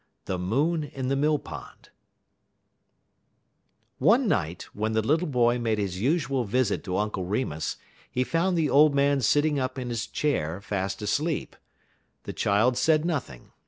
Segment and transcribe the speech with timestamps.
[0.01, 1.89] XIX THE MOON IN THE MILL POND
[3.99, 7.77] One night when the little boy made his usual visit to Uncle Remus,
[8.09, 11.55] he found the old man sitting up in his chair fast asleep.
[12.23, 13.51] The child said nothing.